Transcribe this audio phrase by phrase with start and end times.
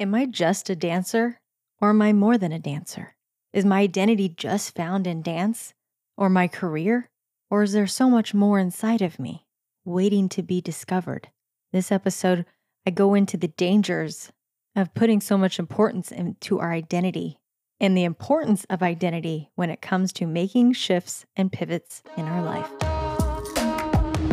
[0.00, 1.38] Am I just a dancer
[1.78, 3.16] or am I more than a dancer?
[3.52, 5.74] Is my identity just found in dance
[6.16, 7.10] or my career?
[7.50, 9.44] Or is there so much more inside of me
[9.84, 11.28] waiting to be discovered?
[11.70, 12.46] This episode,
[12.86, 14.32] I go into the dangers
[14.74, 17.38] of putting so much importance into our identity
[17.78, 22.42] and the importance of identity when it comes to making shifts and pivots in our
[22.42, 22.99] life.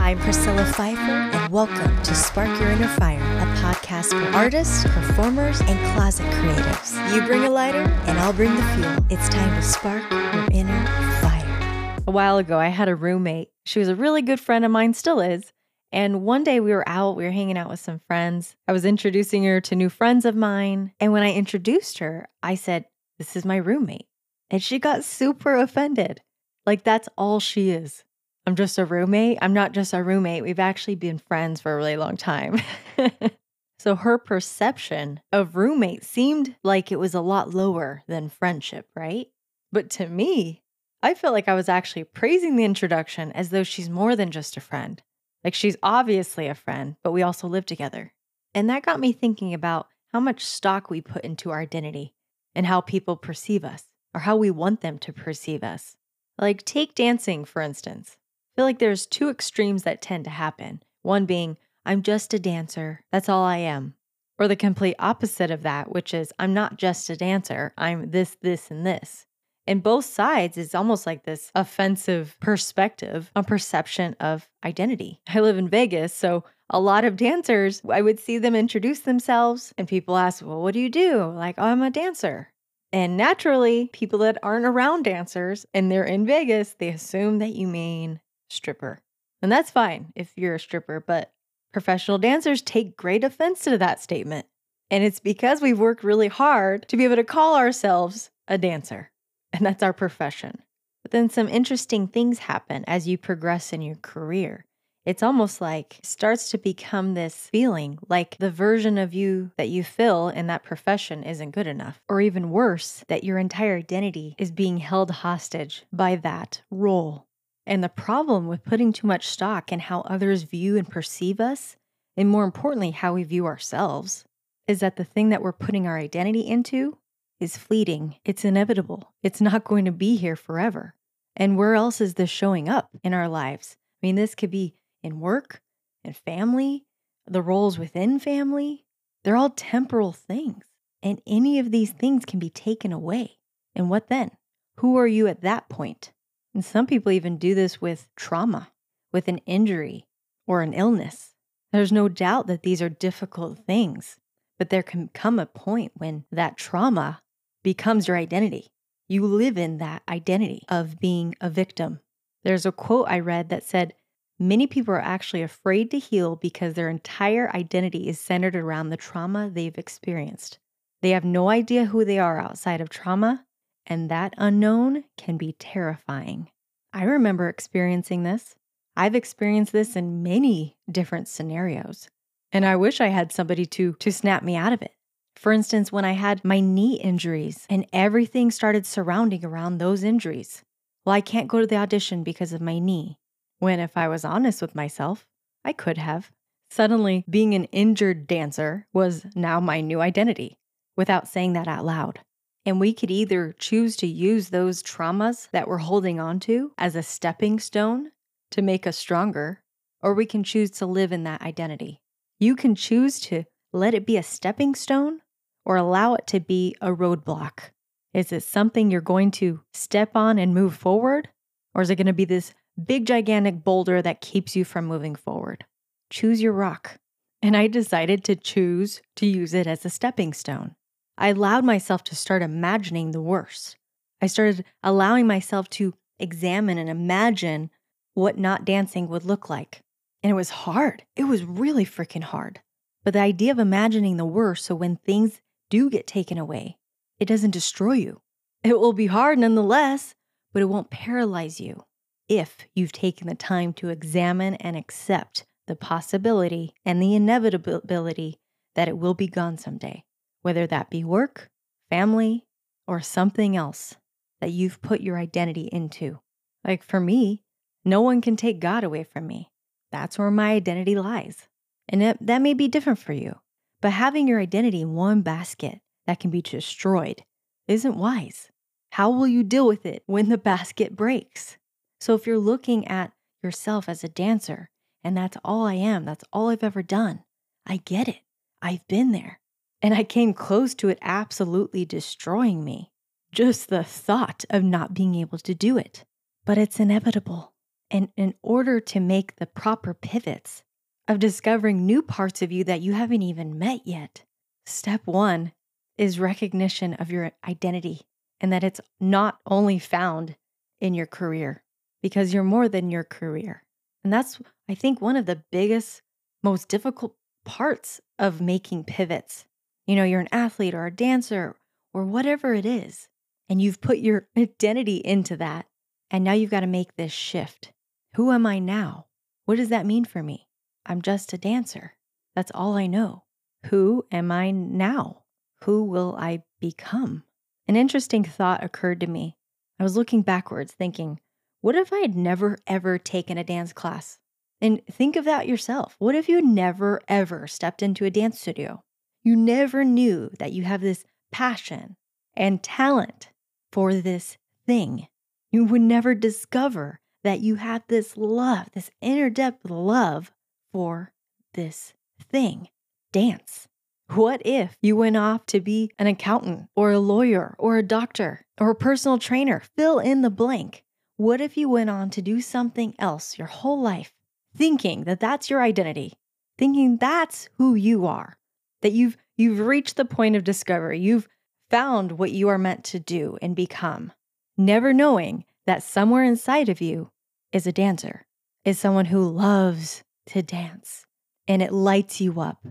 [0.07, 5.59] I'm Priscilla Pfeiffer, and welcome to Spark Your Inner Fire, a podcast for artists, performers,
[5.59, 7.13] and closet creatives.
[7.13, 9.05] You bring a lighter, and I'll bring the fuel.
[9.09, 10.85] It's time to spark your inner
[11.19, 11.99] fire.
[12.07, 13.49] A while ago, I had a roommate.
[13.65, 15.51] She was a really good friend of mine, still is.
[15.91, 18.55] And one day we were out, we were hanging out with some friends.
[18.65, 20.93] I was introducing her to new friends of mine.
[21.01, 22.85] And when I introduced her, I said,
[23.17, 24.07] This is my roommate.
[24.49, 26.21] And she got super offended.
[26.65, 28.05] Like, that's all she is.
[28.47, 29.39] I'm just a roommate.
[29.41, 30.41] I'm not just a roommate.
[30.41, 32.61] We've actually been friends for a really long time.
[33.77, 39.27] so her perception of roommate seemed like it was a lot lower than friendship, right?
[39.73, 40.63] But to me,
[41.03, 44.55] I felt like I was actually praising the introduction as though she's more than just
[44.55, 45.03] a friend.
[45.43, 48.13] Like she's obviously a friend, but we also live together.
[48.55, 52.13] And that got me thinking about how much stock we put into our identity
[52.55, 55.97] and how people perceive us or how we want them to perceive us.
[56.39, 58.15] Like, take dancing, for instance
[58.57, 60.81] feel like there's two extremes that tend to happen.
[61.03, 63.93] One being, I'm just a dancer, that's all I am.
[64.39, 68.35] Or the complete opposite of that, which is, I'm not just a dancer, I'm this,
[68.41, 69.27] this, and this.
[69.67, 75.21] And both sides is almost like this offensive perspective on perception of identity.
[75.27, 79.71] I live in Vegas, so a lot of dancers, I would see them introduce themselves,
[79.77, 81.25] and people ask, Well, what do you do?
[81.25, 82.51] Like, oh, I'm a dancer.
[82.91, 87.67] And naturally, people that aren't around dancers and they're in Vegas, they assume that you
[87.67, 88.99] mean stripper.
[89.41, 91.31] And that's fine if you're a stripper, but
[91.73, 94.47] professional dancers take great offense to that statement.
[94.89, 99.11] And it's because we've worked really hard to be able to call ourselves a dancer.
[99.53, 100.61] And that's our profession.
[101.03, 104.65] But then some interesting things happen as you progress in your career.
[105.05, 109.69] It's almost like it starts to become this feeling like the version of you that
[109.69, 112.01] you fill in that profession isn't good enough.
[112.09, 117.26] Or even worse, that your entire identity is being held hostage by that role.
[117.67, 121.75] And the problem with putting too much stock in how others view and perceive us,
[122.15, 124.23] and more importantly, how we view ourselves,
[124.67, 126.97] is that the thing that we're putting our identity into
[127.41, 128.15] is fleeting.
[128.23, 129.13] It's inevitable.
[129.21, 130.95] It's not going to be here forever.
[131.35, 133.75] And where else is this showing up in our lives?
[134.01, 134.73] I mean, this could be
[135.03, 135.61] in work
[136.05, 136.85] in family,
[137.29, 138.85] the roles within family.
[139.25, 140.63] They're all temporal things.
[141.03, 143.39] And any of these things can be taken away.
[143.75, 144.31] And what then?
[144.77, 146.13] Who are you at that point?
[146.57, 148.71] And some people even do this with trauma,
[149.13, 150.07] with an injury
[150.47, 151.35] or an illness.
[151.71, 154.17] There's no doubt that these are difficult things,
[154.57, 157.21] but there can come a point when that trauma
[157.63, 158.71] becomes your identity.
[159.07, 161.99] You live in that identity of being a victim.
[162.43, 163.93] There's a quote I read that said,
[164.39, 168.97] Many people are actually afraid to heal because their entire identity is centered around the
[168.97, 170.57] trauma they've experienced.
[171.03, 173.45] They have no idea who they are outside of trauma,
[173.87, 176.49] and that unknown can be terrifying.
[176.93, 178.55] I remember experiencing this.
[178.95, 182.09] I've experienced this in many different scenarios,
[182.51, 184.91] and I wish I had somebody to, to snap me out of it.
[185.35, 190.63] For instance, when I had my knee injuries and everything started surrounding around those injuries.
[191.05, 193.19] Well, I can't go to the audition because of my knee.
[193.59, 195.27] When, if I was honest with myself,
[195.63, 196.31] I could have.
[196.69, 200.57] Suddenly, being an injured dancer was now my new identity
[200.95, 202.19] without saying that out loud.
[202.67, 206.97] And we could either choose to use those traumas that we're holding on to as
[206.97, 208.11] a stepping stone
[208.51, 209.63] to make us stronger,
[210.01, 212.01] or we can choose to live in that identity.
[212.39, 215.21] You can choose to let it be a stepping stone
[215.63, 217.71] or allow it to be a roadblock.
[218.13, 221.29] Is it something you're going to step on and move forward?
[221.73, 222.53] Or is it going to be this
[222.85, 225.63] big, gigantic boulder that keeps you from moving forward?
[226.09, 226.97] Choose your rock.
[227.41, 230.75] And I decided to choose to use it as a stepping stone.
[231.17, 233.75] I allowed myself to start imagining the worst.
[234.21, 237.71] I started allowing myself to examine and imagine
[238.13, 239.81] what not dancing would look like.
[240.21, 241.03] And it was hard.
[241.15, 242.61] It was really freaking hard.
[243.03, 246.77] But the idea of imagining the worst so when things do get taken away,
[247.19, 248.21] it doesn't destroy you.
[248.63, 250.13] It will be hard nonetheless,
[250.53, 251.85] but it won't paralyze you
[252.27, 258.39] if you've taken the time to examine and accept the possibility and the inevitability
[258.75, 260.03] that it will be gone someday
[260.41, 261.49] whether that be work,
[261.89, 262.45] family,
[262.87, 263.95] or something else
[264.41, 266.19] that you've put your identity into.
[266.63, 267.41] Like for me,
[267.83, 269.51] no one can take God away from me.
[269.91, 271.47] That's where my identity lies.
[271.89, 273.39] And it, that may be different for you.
[273.81, 277.23] But having your identity in one basket that can be destroyed
[277.67, 278.49] isn't wise.
[278.91, 281.57] How will you deal with it when the basket breaks?
[281.99, 283.11] So if you're looking at
[283.43, 284.69] yourself as a dancer
[285.03, 287.23] and that's all I am, that's all I've ever done,
[287.65, 288.21] I get it.
[288.61, 289.39] I've been there.
[289.81, 292.91] And I came close to it absolutely destroying me.
[293.31, 296.03] Just the thought of not being able to do it.
[296.45, 297.53] But it's inevitable.
[297.91, 300.63] And in order to make the proper pivots
[301.07, 304.23] of discovering new parts of you that you haven't even met yet,
[304.65, 305.51] step one
[305.97, 308.01] is recognition of your identity
[308.39, 310.35] and that it's not only found
[310.79, 311.63] in your career
[312.01, 313.63] because you're more than your career.
[314.03, 314.39] And that's,
[314.69, 316.01] I think, one of the biggest,
[316.43, 317.15] most difficult
[317.45, 319.45] parts of making pivots.
[319.87, 321.55] You know, you're an athlete or a dancer
[321.93, 323.07] or whatever it is,
[323.49, 325.65] and you've put your identity into that.
[326.11, 327.73] And now you've got to make this shift.
[328.15, 329.07] Who am I now?
[329.45, 330.47] What does that mean for me?
[330.85, 331.93] I'm just a dancer.
[332.35, 333.23] That's all I know.
[333.67, 335.23] Who am I now?
[335.63, 337.23] Who will I become?
[337.67, 339.37] An interesting thought occurred to me.
[339.79, 341.19] I was looking backwards, thinking,
[341.61, 344.19] what if I had never ever taken a dance class?
[344.61, 345.95] And think of that yourself.
[345.99, 348.83] What if you never ever stepped into a dance studio?
[349.27, 351.03] You never knew that you have this
[351.33, 351.97] passion
[352.37, 353.27] and talent
[353.73, 355.09] for this thing.
[355.51, 360.31] You would never discover that you have this love, this inner depth love
[360.71, 361.11] for
[361.55, 361.93] this
[362.31, 362.69] thing,
[363.11, 363.67] dance.
[364.07, 368.45] What if you went off to be an accountant or a lawyer or a doctor
[368.57, 369.61] or a personal trainer?
[369.75, 370.85] Fill in the blank.
[371.17, 374.13] What if you went on to do something else your whole life,
[374.55, 376.13] thinking that that's your identity,
[376.57, 378.37] thinking that's who you are,
[378.81, 381.27] that you've you've reached the point of discovery, you've
[381.69, 384.11] found what you are meant to do and become,
[384.57, 387.11] never knowing that somewhere inside of you
[387.51, 388.25] is a dancer,
[388.63, 391.05] is someone who loves to dance,
[391.47, 392.65] and it lights you up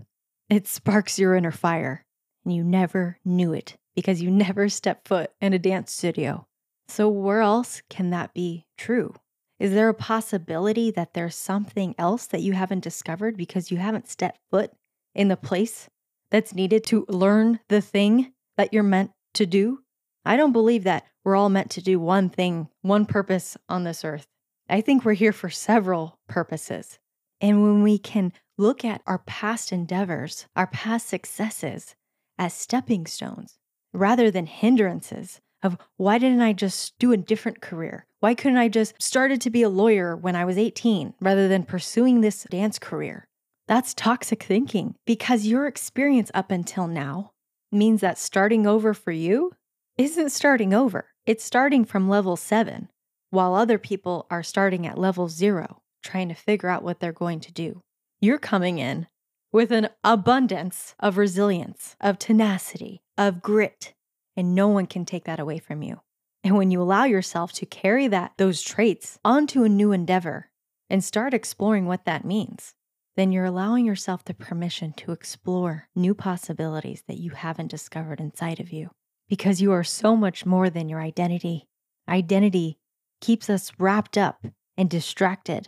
[0.49, 2.05] it sparks your inner fire,
[2.45, 6.47] and you never knew it because you never stepped foot in a dance studio.
[6.87, 9.13] So, where else can that be true?
[9.59, 14.07] Is there a possibility that there's something else that you haven't discovered because you haven't
[14.07, 14.71] stepped foot
[15.13, 15.89] in the place
[16.31, 19.79] that's needed to learn the thing that you're meant to do?
[20.25, 24.03] I don't believe that we're all meant to do one thing, one purpose on this
[24.03, 24.27] earth.
[24.69, 26.99] I think we're here for several purposes.
[27.39, 31.95] And when we can look at our past endeavors, our past successes
[32.37, 33.57] as stepping stones
[33.93, 38.05] rather than hindrances of why didn't I just do a different career?
[38.19, 41.63] Why couldn't I just started to be a lawyer when I was 18 rather than
[41.63, 43.27] pursuing this dance career?
[43.67, 47.31] That's toxic thinking because your experience up until now
[47.71, 49.51] means that starting over for you
[49.97, 51.07] isn't starting over.
[51.25, 52.89] It's starting from level 7
[53.29, 57.41] while other people are starting at level 0 trying to figure out what they're going
[57.41, 57.81] to do.
[58.21, 59.07] You're coming in
[59.51, 63.93] with an abundance of resilience, of tenacity, of grit,
[64.37, 65.99] and no one can take that away from you.
[66.43, 70.49] And when you allow yourself to carry that those traits onto a new endeavor
[70.89, 72.73] and start exploring what that means,
[73.17, 78.61] then you're allowing yourself the permission to explore new possibilities that you haven't discovered inside
[78.61, 78.91] of you
[79.27, 81.67] because you are so much more than your identity.
[82.07, 82.77] Identity
[83.19, 84.45] keeps us wrapped up
[84.77, 85.67] and distracted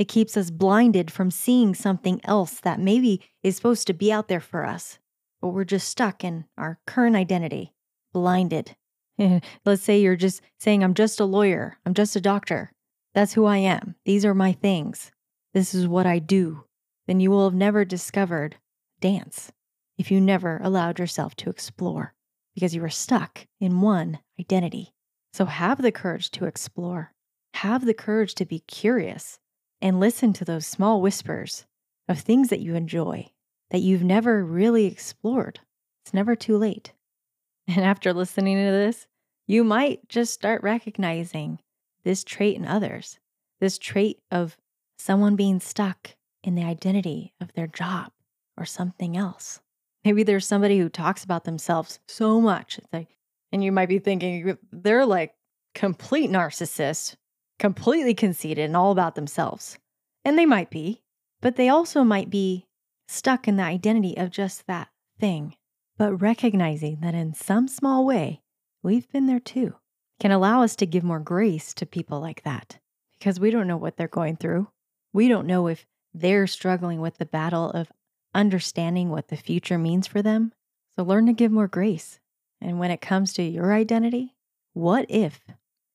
[0.00, 4.28] it keeps us blinded from seeing something else that maybe is supposed to be out
[4.28, 4.98] there for us,
[5.42, 7.74] but we're just stuck in our current identity,
[8.10, 8.76] blinded.
[9.66, 12.72] Let's say you're just saying, I'm just a lawyer, I'm just a doctor.
[13.12, 13.96] That's who I am.
[14.06, 15.10] These are my things.
[15.52, 16.64] This is what I do.
[17.10, 18.54] Then you will have never discovered
[19.00, 19.50] dance
[19.98, 22.14] if you never allowed yourself to explore
[22.54, 24.94] because you were stuck in one identity.
[25.32, 27.12] So have the courage to explore.
[27.54, 29.40] Have the courage to be curious
[29.80, 31.66] and listen to those small whispers
[32.08, 33.32] of things that you enjoy
[33.70, 35.58] that you've never really explored.
[36.04, 36.92] It's never too late.
[37.66, 39.08] And after listening to this,
[39.48, 41.58] you might just start recognizing
[42.04, 43.18] this trait in others,
[43.58, 44.56] this trait of
[44.96, 48.12] someone being stuck in the identity of their job
[48.56, 49.60] or something else.
[50.04, 52.80] Maybe there's somebody who talks about themselves so much.
[52.92, 53.16] Like,
[53.52, 55.34] and you might be thinking they're like
[55.74, 57.16] complete narcissists
[57.60, 59.78] completely conceited and all about themselves.
[60.24, 61.02] And they might be,
[61.40, 62.66] but they also might be
[63.06, 64.88] stuck in the identity of just that
[65.20, 65.54] thing.
[65.96, 68.40] But recognizing that in some small way,
[68.82, 69.74] we've been there too,
[70.18, 72.78] can allow us to give more grace to people like that
[73.18, 74.68] because we don't know what they're going through.
[75.12, 77.92] We don't know if they're struggling with the battle of
[78.34, 80.52] understanding what the future means for them.
[80.96, 82.18] So learn to give more grace.
[82.60, 84.34] And when it comes to your identity,
[84.72, 85.40] what if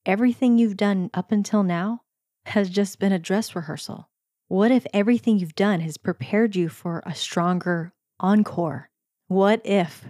[0.06, 2.02] everything you've done up until now
[2.46, 4.10] has just been a dress rehearsal?
[4.48, 8.90] What if everything you've done has prepared you for a stronger Encore.
[9.28, 10.06] What if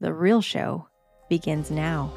[0.00, 0.88] the real show
[1.28, 2.12] begins now?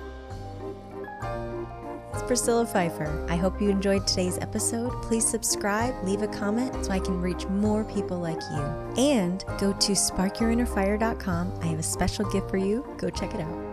[2.32, 3.28] Priscilla Pfeiffer.
[3.30, 4.90] I hope you enjoyed today's episode.
[5.02, 8.62] Please subscribe, leave a comment so I can reach more people like you.
[8.96, 11.60] And go to sparkyourinnerfire.com.
[11.62, 12.88] I have a special gift for you.
[12.96, 13.71] Go check it out.